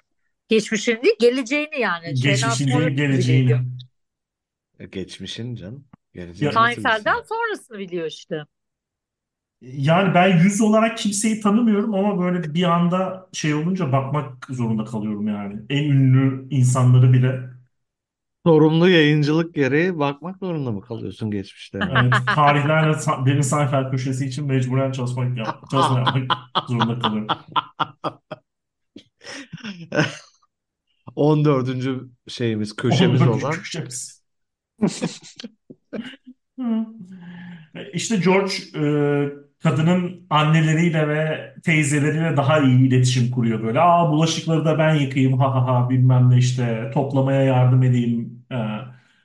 [0.54, 2.14] Geçmişini değil, geleceğini yani.
[2.14, 3.44] Geçmişini değil geleceğini.
[3.44, 3.60] biliyor.
[4.78, 5.84] E, geçmişin canım.
[6.14, 8.44] Geleceğini Seinfeld'den sonrasını biliyor işte.
[9.60, 15.28] Yani ben yüz olarak kimseyi tanımıyorum ama böyle bir anda şey olunca bakmak zorunda kalıyorum
[15.28, 15.60] yani.
[15.70, 17.40] En ünlü insanları bile.
[18.46, 21.92] Sorumlu yayıncılık gereği bakmak zorunda mı kalıyorsun geçmişlerine?
[22.02, 26.28] Evet, tarihlerle Derin Seinfeld köşesi için mecburen çalışmak yap, çalışma yapmak
[26.68, 27.28] zorunda kalıyorum.
[31.16, 32.08] 14.
[32.28, 33.52] şeyimiz, köşemiz Onun olan.
[33.52, 34.24] köşemiz.
[37.92, 38.82] İşte George e,
[39.62, 43.80] kadının anneleriyle ve teyzeleriyle daha iyi iletişim kuruyor böyle.
[43.80, 48.56] Aa bulaşıkları da ben yıkayayım ha ha ha bilmem ne işte toplamaya yardım edeyim e,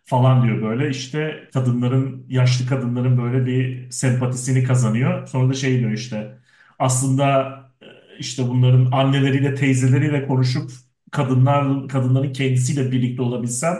[0.05, 0.89] falan diyor böyle.
[0.89, 5.27] İşte kadınların yaşlı kadınların böyle bir sempatisini kazanıyor.
[5.27, 6.37] Sonra da şey diyor işte
[6.79, 7.49] aslında
[7.81, 7.85] e,
[8.19, 10.71] işte bunların anneleriyle, teyzeleriyle konuşup
[11.11, 13.77] kadınlar kadınların kendisiyle birlikte olabilsem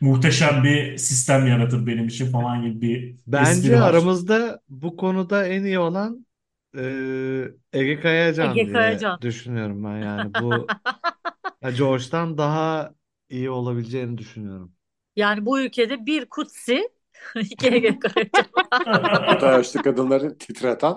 [0.00, 3.94] muhteşem bir sistem yaratır benim için falan gibi bir Bence espri var.
[3.94, 6.26] aramızda bu konuda en iyi olan
[6.76, 6.80] e,
[7.72, 9.20] Ege Kayacan Ege diye Kayacan.
[9.20, 10.76] düşünüyorum ben yani bu
[11.62, 12.94] ya George'dan daha
[13.30, 14.74] iyi olabileceğini düşünüyorum.
[15.16, 16.88] Yani bu ülkede bir Kutsi,
[17.36, 18.44] iki Ege Kayacan.
[19.28, 20.94] Bu da yaşlı kadınları titreten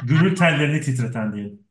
[0.00, 1.65] Gönül tellerini titreten diyelim.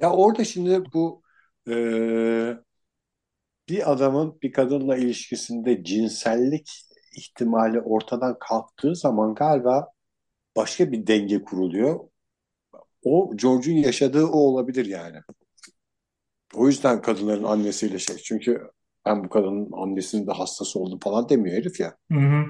[0.00, 1.22] Ya orada şimdi bu
[1.68, 1.72] e,
[3.68, 6.70] bir adamın bir kadınla ilişkisinde cinsellik
[7.16, 9.88] ihtimali ortadan kalktığı zaman galiba
[10.56, 12.00] başka bir denge kuruluyor.
[13.04, 15.18] O George'un yaşadığı o olabilir yani.
[16.54, 18.16] O yüzden kadınların annesiyle şey.
[18.16, 18.70] Çünkü
[19.06, 21.96] ben bu kadının annesinin de hastası oldum falan demiyor herif ya.
[22.12, 22.46] Hı hı.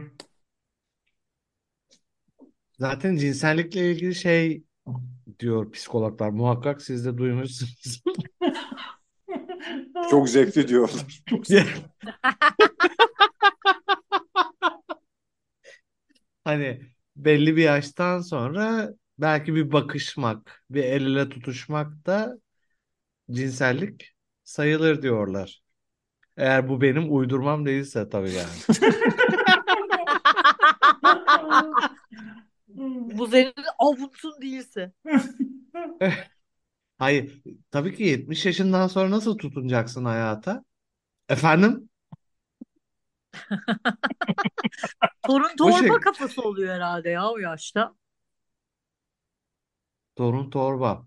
[2.79, 4.65] Zaten cinsellikle ilgili şey
[5.41, 6.31] diyor psikologlar.
[6.31, 8.03] Muhakkak siz de duymuşsunuz.
[10.11, 11.23] Çok zevkli diyorlar.
[11.27, 11.45] Çok
[16.45, 16.81] Hani
[17.17, 22.39] belli bir yaştan sonra belki bir bakışmak, bir el ele tutuşmak da
[23.31, 25.63] cinsellik sayılır diyorlar.
[26.37, 28.79] Eğer bu benim uydurmam değilse tabii yani.
[33.19, 34.93] Bu senin avuntun değilse.
[36.99, 40.65] Hayır, tabii ki 70 yaşından sonra nasıl tutunacaksın hayata?
[41.29, 41.91] Efendim?
[45.27, 47.95] Torun Bu torba şey kafası oluyor herhalde ya o yaşta.
[50.17, 51.07] torun torba.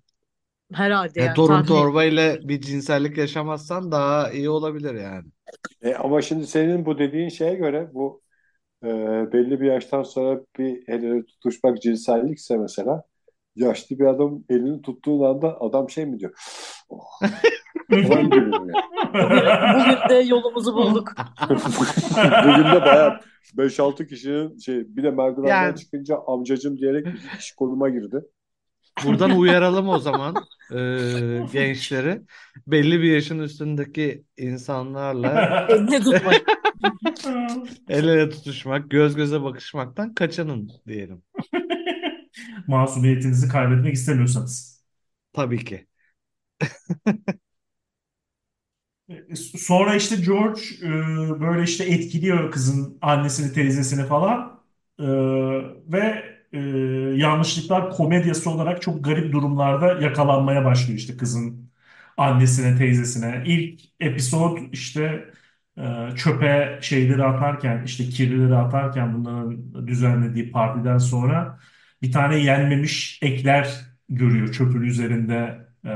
[0.74, 5.26] Herhalde E, yani torun tahmin torba ile bir cinsellik yaşamazsan daha iyi olabilir yani.
[5.82, 8.22] E, ama şimdi senin bu dediğin şeye göre bu
[8.84, 8.88] e,
[9.34, 13.04] belli bir yaştan sonra bir el ele tutuşmak cinsellikse mesela
[13.56, 16.32] yaşlı bir adam elini tuttuğun anda adam şey mi diyor?
[16.90, 17.04] Oh,
[17.90, 18.72] falan gibi mi yani?
[19.14, 21.14] Bugün, de yolumuzu bulduk.
[22.20, 23.20] Bugün de bayağı
[23.58, 28.22] 5-6 kişinin şey bir de merdivenden Yani çıkınca amcacım diyerek bir kişi koluma girdi.
[29.06, 30.36] buradan uyaralım o zaman
[30.72, 30.78] e,
[31.54, 32.22] gençleri.
[32.68, 36.42] Belli bir yaşın üstündeki insanlarla Elini tutmayın.
[37.90, 41.24] el ele tutuşmak, göz göze bakışmaktan kaçının diyelim.
[42.68, 44.84] Masumiyetinizi kaybetmek istemiyorsanız.
[45.34, 45.88] Tabii ki.
[49.58, 50.90] Sonra işte George e,
[51.42, 54.58] böyle işte etkiliyor kızın annesini, teyzesini falan
[55.00, 55.04] E,
[55.88, 56.60] ve e,
[57.18, 61.70] yanlışlıklar komedyası olarak çok garip durumlarda yakalanmaya başlıyor işte kızın
[62.18, 63.44] annesine, teyzesine.
[63.46, 65.26] İlk episod işte
[65.78, 71.60] e, çöpe şeyleri atarken, işte kirlileri atarken bunların düzenlediği partiden sonra
[72.02, 73.70] bir tane yenmemiş ekler
[74.10, 75.90] görüyor çöpün üzerinde e,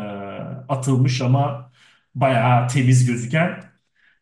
[0.69, 1.71] atılmış ama
[2.15, 3.63] bayağı temiz gözüken.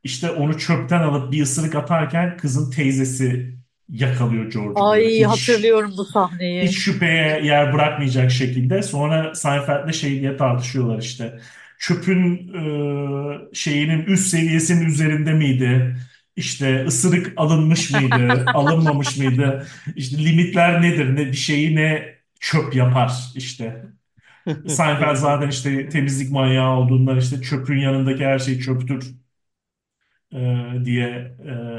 [0.04, 3.56] İşte onu çöpten alıp bir ısırık atarken kızın teyzesi
[3.89, 4.89] yakalıyor George'u.
[4.89, 6.74] Ay Hiç hatırlıyorum bu hiç sahneyi.
[6.74, 8.84] şüpheye yer bırakmayacak şekilde.
[8.84, 11.39] Sonra Seinfeld'le şey diye tartışıyorlar işte.
[11.80, 12.54] Çöpün
[13.52, 15.98] e, şeyinin üst seviyesinin üzerinde miydi?
[16.36, 18.50] İşte ısırık alınmış mıydı?
[18.54, 19.68] Alınmamış mıydı?
[19.96, 21.15] İşte limitler nedir?
[21.15, 23.86] Ne bir şeyi ne çöp yapar işte.
[24.68, 29.15] Seinfeld zaten işte temizlik manyağı olduğundan işte çöpün yanındaki her şey çöptür
[30.34, 30.38] e,
[30.86, 31.08] diye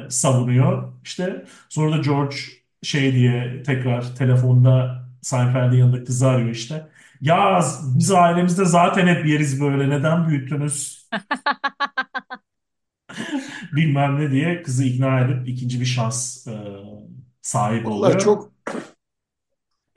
[0.07, 0.93] e, savunuyor.
[1.05, 2.37] İşte sonra da George
[2.83, 6.89] şey diye tekrar telefonda Seinfeld'in yanında kızı arıyor işte.
[7.21, 11.09] Ya biz ailemizde zaten hep yeriz böyle neden büyüttünüz
[13.73, 16.53] bilmem ne diye kızı ikna edip ikinci bir şans e,
[17.43, 18.19] sahibi Vallahi oluyor.
[18.19, 18.53] çok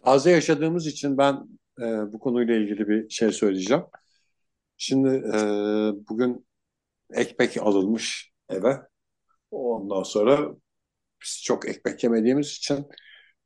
[0.06, 1.34] taze yaşadığımız için ben
[1.82, 1.84] e,
[2.14, 3.84] bu konuyla ilgili bir şey söyleyeceğim.
[4.78, 5.40] Şimdi e,
[6.10, 6.48] bugün
[7.14, 8.82] ekmek alınmış eve.
[9.52, 10.52] Ondan sonra
[11.24, 12.88] biz çok ekmek yemediğimiz için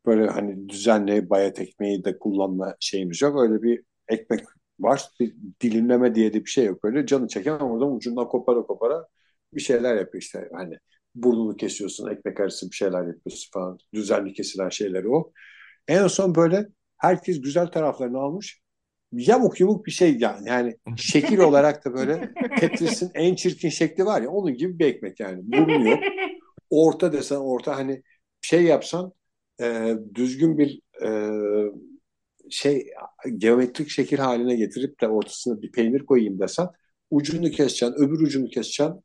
[0.07, 3.41] böyle hani düzenli bayat ekmeği de kullanma şeyimiz yok.
[3.41, 4.41] Öyle bir ekmek
[4.79, 5.09] var.
[5.19, 6.85] Bir dilimleme diye de bir şey yok.
[6.85, 9.07] Öyle canı çeken oradan ucundan kopara kopara
[9.53, 10.49] bir şeyler yapıyor işte.
[10.53, 10.77] Hani
[11.15, 13.77] burnunu kesiyorsun, ekmek arası bir şeyler yapıyorsun falan.
[13.93, 15.31] Düzenli kesilen şeyleri o.
[15.87, 16.67] En son böyle
[16.97, 18.61] herkes güzel taraflarını almış.
[19.11, 20.49] Yamuk yumuk bir şey yani.
[20.49, 25.19] Yani şekil olarak da böyle Tetris'in en çirkin şekli var ya onun gibi bir ekmek
[25.19, 25.41] yani.
[25.43, 25.99] Burnu yok.
[26.69, 28.03] Orta desen orta hani
[28.41, 29.13] şey yapsan
[29.61, 31.09] e, düzgün bir e,
[32.49, 32.87] şey
[33.37, 36.67] geometrik şekil haline getirip de ortasına bir peynir koyayım desen
[37.11, 39.03] ucunu keseceksin, öbür ucunu keseceksin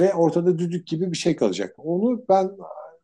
[0.00, 1.74] ve ortada düdük gibi bir şey kalacak.
[1.78, 2.50] Onu ben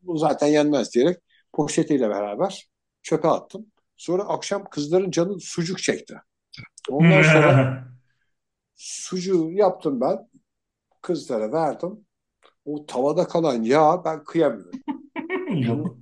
[0.03, 1.19] bu zaten yenmez diyerek
[1.53, 2.69] poşetiyle beraber
[3.03, 3.67] çöpe attım.
[3.97, 6.15] Sonra akşam kızların canı sucuk çekti.
[6.89, 7.85] Ondan sonra
[8.75, 10.29] sucuğu yaptım ben.
[11.03, 12.07] Kızlara verdim.
[12.65, 14.81] O tavada kalan yağ ben kıyamıyorum.
[15.57, 15.97] Yok.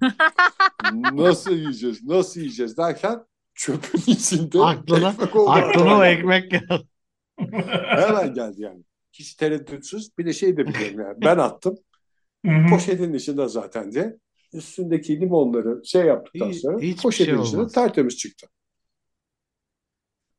[1.12, 5.50] Nasıl yiyeceğiz, nasıl yiyeceğiz derken çöpün içinde Aklına- ekmek oldu.
[5.50, 6.86] Aklına o ekmek geldi.
[7.86, 8.82] Hemen geldi yani.
[9.12, 10.18] Hiç tereddütsüz.
[10.18, 11.16] Bir de şey de biliyorum yani.
[11.24, 11.74] Ben attım.
[12.70, 14.16] Poşetin içinde zaten diye.
[14.52, 17.72] Üstündeki limonları şey yaptıktan Hiç- sonra hiçbir poşetin şey içinde olmaz.
[17.72, 18.46] tertemiz çıktı.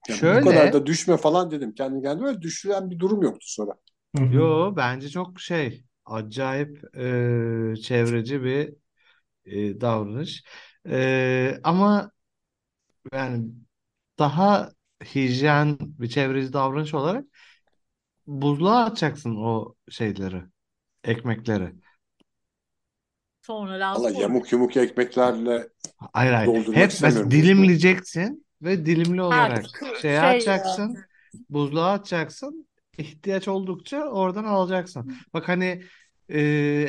[0.09, 1.73] Yani Şöyle- Bu kadar da düşme falan dedim.
[1.73, 3.71] Kendi kendime öyle düşüren bir durum yoktu sonra.
[4.33, 7.01] Yo bence çok şey acayip e,
[7.81, 8.73] çevreci bir
[9.47, 10.43] e, davranış.
[10.89, 12.11] E, ama
[13.13, 13.49] yani
[14.19, 14.71] daha
[15.15, 17.25] hijyen bir çevreci davranış olarak
[18.27, 20.43] buzluğa atacaksın o şeyleri,
[21.03, 21.73] ekmekleri.
[23.41, 24.21] Sonra Valla lazım olur.
[24.21, 25.69] yamuk yumuk ekmeklerle
[26.13, 26.47] Hayır hayır.
[26.47, 30.97] Doldurmak Hep mesela dilimleyeceksin ve dilimli olarak kı- şeye şey, atacaksın,
[31.49, 32.67] buzluğa atacaksın.
[32.97, 35.11] ihtiyaç oldukça oradan alacaksın.
[35.33, 35.83] Bak hani
[36.29, 36.41] e,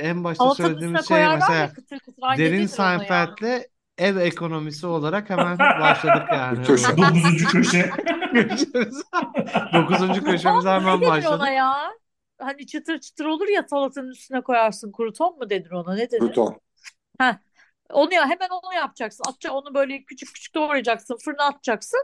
[0.03, 2.23] en başta Salatanın söylediğimiz şey koyarlar mesela ya kıtır kıtır.
[2.23, 2.69] Ay Derin ya?
[2.69, 3.63] Seinfeld'le
[3.99, 6.65] ev ekonomisi olarak hemen başladık yani.
[6.65, 6.97] Köşe.
[6.97, 7.91] Dokuzuncu köşe.
[9.75, 11.41] Dokuzuncu köşemize hemen Ne denir başladık.
[11.41, 11.93] ona ya?
[12.39, 14.93] Hani çıtır çıtır olur ya salatanın üstüne koyarsın.
[14.93, 15.95] Kruton mu denir ona?
[15.95, 16.21] Ne denir?
[16.21, 16.61] Bruton.
[17.91, 19.25] Onu ya hemen onu yapacaksın.
[19.29, 21.17] Atacaksın onu böyle küçük küçük doğrayacaksın.
[21.25, 22.01] Fırına atacaksın.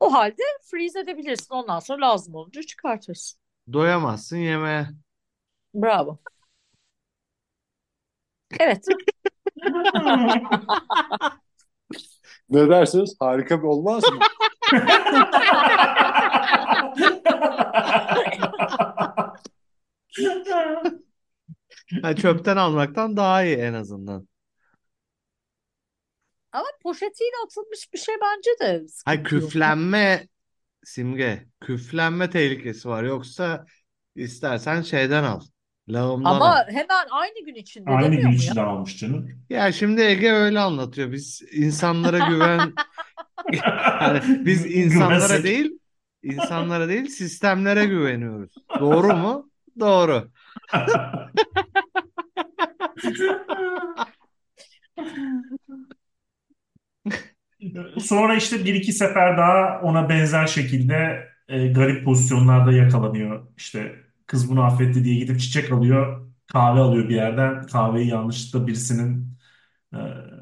[0.00, 1.54] O halde freeze edebilirsin.
[1.54, 3.40] Ondan sonra lazım olunca çıkartırsın.
[3.72, 4.86] Doyamazsın yemeğe.
[5.74, 6.18] Bravo.
[8.60, 8.84] Evet.
[12.48, 13.16] Ne dersiniz?
[13.20, 14.18] Harika bir olmaz mı?
[22.02, 24.28] Ha, çöpten almaktan daha iyi en azından.
[26.52, 30.28] Ama poşetiyle atılmış bir şey bence de Hayır küflenme
[30.84, 31.46] simge.
[31.60, 33.04] Küflenme tehlikesi var.
[33.04, 33.66] Yoksa
[34.16, 35.40] istersen şeyden al.
[35.88, 36.34] Lağımdan al.
[36.36, 38.38] Ama hemen aynı gün içinde Aynı demiyor gün mu ya?
[38.38, 39.28] içinde almış canım.
[39.50, 41.12] Ya şimdi Ege öyle anlatıyor.
[41.12, 42.60] Biz insanlara güven
[44.00, 45.44] yani biz insanlara Güvensek.
[45.44, 45.78] değil
[46.22, 48.54] insanlara değil sistemlere güveniyoruz.
[48.80, 49.50] Doğru mu?
[49.80, 50.30] Doğru.
[58.00, 63.46] Sonra işte bir iki sefer daha ona benzer şekilde e, garip pozisyonlarda yakalanıyor.
[63.56, 63.96] İşte
[64.28, 67.64] kız bunu affetti diye gidip çiçek alıyor, kahve alıyor bir yerden.
[67.68, 69.38] Kahveyi yanlışlıkla birisinin
[69.94, 69.98] e,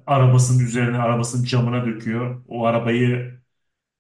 [0.07, 2.45] arabasının üzerine, arabasının camına döküyor.
[2.49, 3.41] O arabayı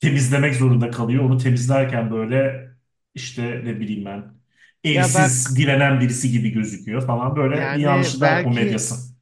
[0.00, 1.24] temizlemek zorunda kalıyor.
[1.24, 2.68] Onu temizlerken böyle
[3.14, 4.34] işte ne bileyim ben
[4.92, 9.16] Ya elsiz direnen birisi gibi gözüküyor falan böyle bir Yani yanlışlıklar belki komedyası.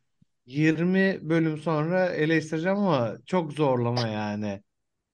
[0.46, 4.62] 20 bölüm sonra eleştireceğim ama çok zorlama yani.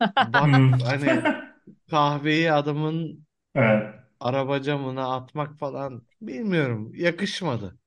[0.20, 0.80] Bak Hmm.
[0.80, 1.28] hani
[1.90, 3.99] kahveyi adamın Evet.
[4.20, 6.92] Araba camına atmak falan bilmiyorum.
[6.94, 7.78] Yakışmadı.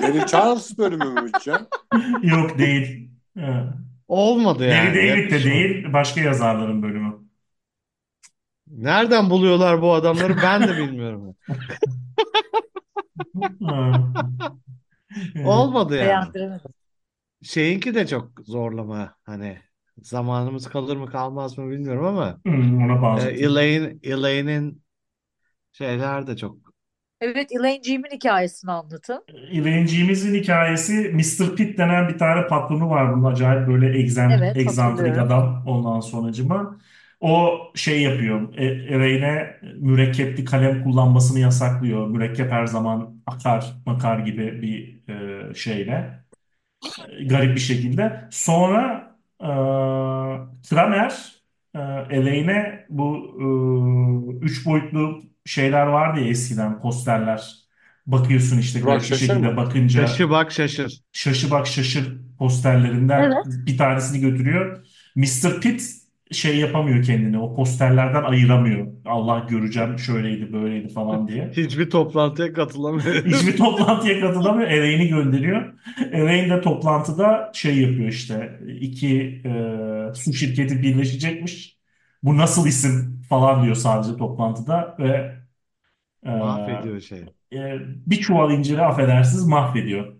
[0.00, 1.68] Larry Charles bölümü mü Can?
[2.22, 3.10] Yok değil.
[3.36, 3.64] Evet.
[4.08, 4.94] Olmadı Larry yani.
[4.94, 5.44] David de Yakışmadı.
[5.44, 7.30] değil, başka yazarların bölümü.
[8.66, 11.36] Nereden buluyorlar bu adamları ben de bilmiyorum.
[13.62, 14.30] Ha.
[15.34, 15.42] Evet.
[15.42, 16.34] Olmadı yani.
[16.34, 16.70] Beğendiremedim.
[17.42, 19.16] Şeyinki de çok zorlama.
[19.24, 19.58] Hani
[20.02, 23.22] zamanımız kalır mı kalmaz mı bilmiyorum ama Hmm, ona e.
[23.30, 24.82] Elaine, Elaine'in
[25.72, 26.74] şeyler de çok
[27.20, 29.24] Evet Elaine Jean'in hikayesini anlatın.
[29.52, 29.86] Elaine
[30.40, 31.56] hikayesi Mr.
[31.56, 35.18] Pitt denen bir tane patronu var bunun acayip böyle egzem, Evet egzantrik hatırlıyorum.
[35.18, 36.78] adam ondan sonracıma.
[37.20, 38.54] O şey yapıyor.
[38.56, 42.06] E, Elaine'e mürekkepli kalem kullanmasını yasaklıyor.
[42.06, 45.00] Mürekkep her zaman akar makar gibi bir
[45.50, 46.24] e, şeyle.
[47.08, 48.28] E, garip bir şekilde.
[48.32, 49.10] Sonra
[49.42, 49.46] e,
[50.68, 51.42] Kramer
[51.74, 51.78] e,
[52.10, 53.16] Elaine'e bu
[54.40, 57.54] e, üç boyutlu şeyler vardı ya eskiden posterler.
[58.06, 59.56] Bakıyorsun işte Burak garip bir Şaşır şekilde mı?
[59.56, 61.00] bakınca şaşı bak şaşır.
[61.12, 63.46] şaşı bak şaşır posterlerinden Evet.
[63.66, 64.86] bir tanesini götürüyor.
[65.16, 65.60] Mr.
[65.60, 65.82] Pitt
[66.32, 67.38] şey yapamıyor kendini.
[67.38, 68.86] O posterlerden ayıramıyor.
[69.06, 71.56] Allah göreceğim şöyleydi böyleydi falan diye.
[71.56, 73.24] Hiçbir toplantıya katılamıyor.
[73.24, 74.70] Hiçbir toplantıya katılamıyor.
[74.70, 75.74] Elaine'i gönderiyor.
[76.12, 78.60] Elaine de toplantıda şey yapıyor işte.
[78.80, 81.79] iki e, su şirketi birleşecekmiş.
[82.22, 85.36] Bu nasıl isim falan diyor sadece toplantıda ve
[86.26, 87.32] e, Mahvediyor şey.
[87.52, 90.16] e, bir çuval inciri affedersiniz mahvediyor.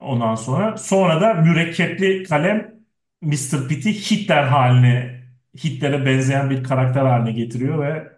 [0.00, 2.74] Ondan sonra sonra da mürekkepli kalem
[3.20, 3.68] Mr.
[3.68, 5.22] Pitt'i Hitler haline
[5.64, 8.12] Hitler'e benzeyen bir karakter haline getiriyor ve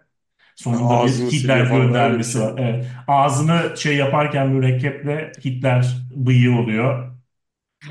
[0.55, 2.41] sonunda bir Ağzını Hitler siliyor falan öyle bir göndermesi şey.
[2.41, 2.53] var.
[2.57, 2.87] Evet.
[3.07, 7.15] Ağzını şey yaparken mürekkeple Hitler bıyığı oluyor.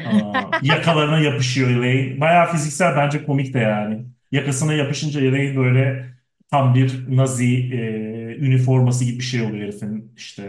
[0.04, 2.20] Aa, yakalarına yapışıyor Elaine.
[2.20, 4.06] Bayağı fiziksel bence komik de yani.
[4.34, 6.06] Yakasına yapışınca Elaine böyle
[6.50, 10.42] tam bir Nazi e, üniforması gibi bir şey oluyor herifin işte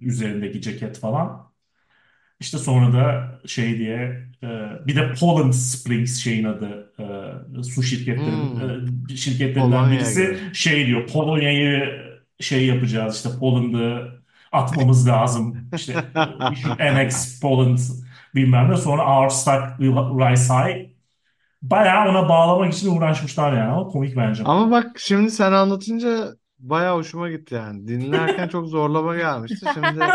[0.00, 1.50] e, üzerindeki ceket falan.
[2.40, 3.96] İşte sonra da şey diye
[4.42, 4.48] e,
[4.86, 6.92] bir de Poland Springs şeyin adı
[7.60, 9.10] e, su şirketlerin Hmm.
[9.10, 10.50] e, şirketlerinden Polonya'ya birisi göre.
[10.52, 11.84] şey diyor Polonya'yı
[12.40, 14.12] şey yapacağız işte Poland'ı
[14.52, 16.04] atmamız lazım işte
[16.78, 17.78] annex Poland
[18.34, 20.89] bilmem ne sonra Our Stock Rise High
[21.62, 24.42] bayağı ona bağlamak için uğraşmışlar yani ama komik bence.
[24.44, 27.88] Ama bak şimdi sen anlatınca bayağı hoşuma gitti yani.
[27.88, 29.66] Dinlerken çok zorlama gelmişti.
[29.74, 30.04] Şimdi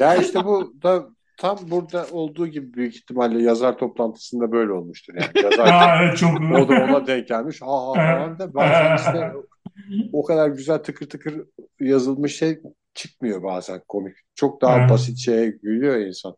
[0.00, 1.06] Ya işte bu da
[1.38, 5.44] tam burada olduğu gibi büyük ihtimalle yazar toplantısında böyle olmuştur yani.
[5.44, 7.62] Yazar Aa, evet çok o da ona denk gelmiş.
[7.62, 9.32] Ha ha falan da bazen işte
[10.12, 11.42] o kadar güzel tıkır tıkır
[11.80, 12.60] yazılmış şey
[12.94, 14.16] çıkmıyor bazen komik.
[14.34, 16.36] Çok daha basit şeye gülüyor insan.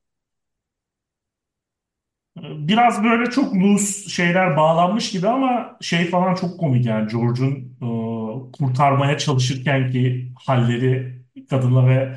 [2.42, 8.52] Biraz böyle çok loose şeyler bağlanmış gibi ama şey falan çok komik yani George'un e,
[8.52, 11.20] kurtarmaya çalışırken ki halleri
[11.50, 12.16] kadınla ve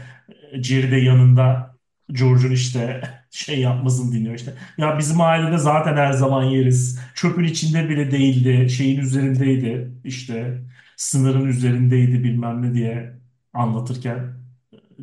[0.64, 1.76] Jerry de yanında
[2.12, 3.02] George'un işte
[3.32, 4.54] şey yapmasını dinliyor işte.
[4.78, 7.00] Ya bizim ailede zaten her zaman yeriz.
[7.16, 8.70] Çöpün içinde bile değildi.
[8.70, 9.92] Şeyin üzerindeydi.
[10.04, 10.62] işte
[10.98, 13.14] sınırın üzerindeydi bilmem ne diye
[13.54, 14.34] anlatırken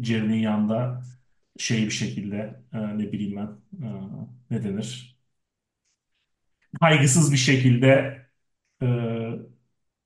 [0.02, 1.02] Jerry'nin yanında
[1.58, 3.48] şey bir şekilde e, ne bileyim ben
[3.86, 3.90] e,
[4.50, 5.09] ne denir?
[6.80, 8.18] Kaygısız bir şekilde
[8.82, 8.86] e,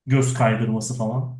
[0.06, 1.38] göz kaydırması falan.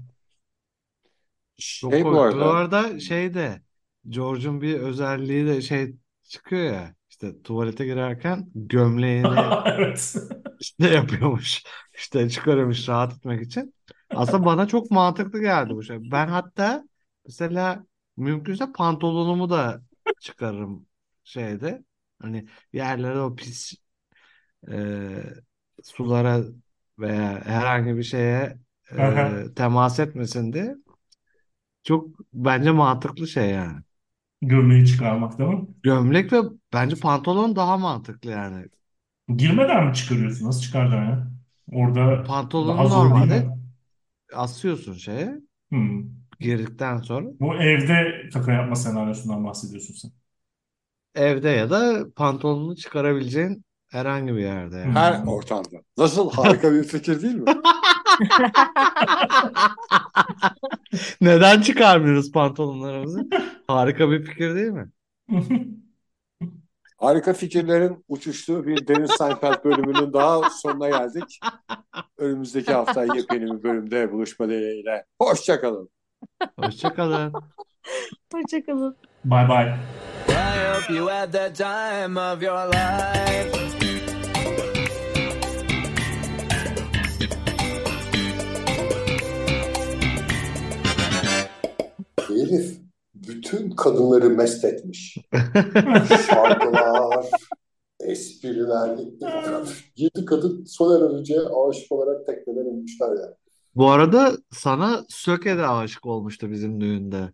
[1.59, 2.41] Şey bu komik.
[2.41, 3.63] Bu arada arada şey de
[4.09, 10.15] George'un bir özelliği de şey çıkıyor ya işte tuvalete girerken gömleğini Evet.
[10.61, 11.63] işte yapıyormuş.
[11.95, 13.75] İşte çıkarıyormuş rahat etmek için.
[14.15, 15.99] Aslında bana çok mantıklı geldi bu şey.
[16.11, 16.85] Ben hatta
[17.27, 19.83] mesela mümkünse pantolonumu da
[20.21, 20.87] çıkarırım
[21.25, 21.85] şeyde.
[22.23, 23.75] Hani yerlere o pis
[24.73, 24.77] e,
[25.85, 26.45] sulara
[26.99, 28.59] veya herhangi bir şeye
[28.97, 29.45] Aha.
[29.51, 30.77] e, temas etmesin diye.
[31.83, 33.83] Çok bence mantıklı şey yani.
[34.43, 35.67] Gömleği çıkarmak değil mi?
[35.83, 36.41] Gömlek ve
[36.73, 38.67] bence pantolon daha mantıklı yani.
[39.37, 40.47] Girmeden mi çıkarıyorsun?
[40.47, 41.31] Nasıl çıkaracaksın ya?
[41.73, 43.59] Orada daha Pantolonu zor değil normalde mi?
[44.35, 46.25] asıyorsun şeye Hmm.
[46.41, 47.31] girdikten sonra.
[47.41, 50.13] Bu evde kaka yapma senaryosundan bahsediyorsun sen.
[51.15, 53.65] Evde ya da pantolonunu çıkarabileceğin
[53.95, 54.93] herhangi bir yerde yani.
[54.93, 55.29] her Hmm.
[55.29, 55.77] ortamda.
[55.99, 57.45] Nasıl harika bir fikir değil mi?
[61.21, 63.29] Neden çıkarmıyoruz pantolonlarımızı?
[63.67, 64.91] Harika bir fikir değil mi?
[66.99, 71.41] Harika fikirlerin uçuştuğu bir Deniz Seinfeld bölümünün daha sonuna geldik.
[72.19, 75.05] Önümüzdeki hafta yepyeni bir bölümde buluşma dileğiyle.
[75.23, 75.89] Hoşçakalın.
[76.59, 77.33] Hoşçakalın.
[78.33, 78.97] Hoşçakalın.
[79.25, 79.75] Bye bye.
[80.29, 83.84] I hope you had the time of your life.
[92.45, 92.79] Herif
[93.15, 95.17] bütün kadınları mest etmiş.
[96.27, 97.27] Şarkılar,
[98.01, 98.99] espriler.
[99.97, 103.35] Yedi kadın Soner Arıcı'ya aşık olarak tekneden inmişler ya.
[103.75, 107.33] Bu arada sana Söke de aşık olmuştu bizim düğünde.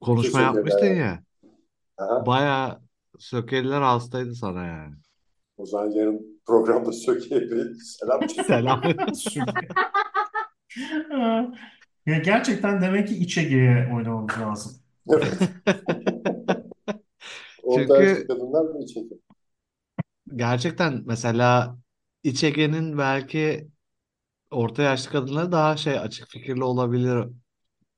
[0.00, 0.42] Konuşma de.
[0.42, 1.22] yapmıştın ya.
[1.98, 2.26] Aha.
[2.26, 2.80] Bayağı
[3.18, 4.94] Sökeliler hastaydı sana yani.
[5.56, 8.42] O zaman yarın programda Söke'ye bir selam çekin.
[8.42, 8.82] Selam.
[12.06, 14.72] Ya gerçekten demek ki İç Ege'ye oynamamız lazım.
[15.08, 15.38] Evet.
[17.62, 19.20] Orada Çünkü- erkek kadınlar mı çekiyor?
[20.36, 21.78] Gerçekten mesela
[22.22, 23.68] İç Ege'nin belki
[24.50, 27.28] orta yaşlı kadınları daha şey açık fikirli olabilir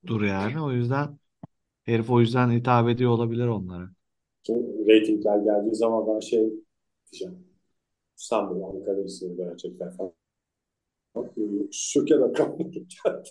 [0.06, 0.62] dur yani.
[0.62, 1.18] O yüzden
[1.84, 3.90] herif o yüzden hitap ediyor olabilir onlara.
[4.88, 6.52] Ratingler geldiği zaman ben şey
[7.12, 7.46] diyeceğim.
[8.18, 10.12] İstanbul, Ankara isimli gerçekten falan.
[11.70, 13.30] Söke rakamını geldi.